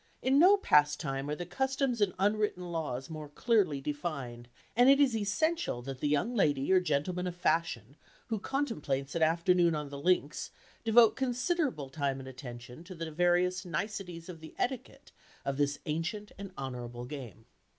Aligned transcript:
In 0.23 0.39
no 0.39 0.57
pastime 0.57 1.29
are 1.29 1.35
the 1.35 1.45
customs 1.45 2.01
and 2.01 2.15
unwritten 2.17 2.71
laws 2.71 3.07
more 3.07 3.29
clearly 3.29 3.79
defined, 3.79 4.49
and 4.75 4.89
it 4.89 4.99
is 4.99 5.15
essential 5.15 5.83
that 5.83 5.99
the 5.99 6.07
young 6.09 6.33
lady 6.33 6.73
or 6.73 6.79
gentleman 6.79 7.27
of 7.27 7.35
fashion 7.35 7.95
who 8.25 8.39
contemplates 8.39 9.13
an 9.13 9.21
afternoon 9.21 9.75
on 9.75 9.89
the 9.89 9.99
"links" 9.99 10.49
devote 10.83 11.15
considerable 11.15 11.91
time 11.91 12.17
and 12.19 12.27
attention 12.27 12.83
to 12.85 12.95
the 12.95 13.11
various 13.11 13.63
niceties 13.63 14.27
of 14.27 14.39
the 14.39 14.55
etiquette 14.57 15.11
of 15.45 15.57
this 15.57 15.77
ancient 15.85 16.31
and 16.35 16.49
honorable 16.57 17.05
game. 17.05 17.45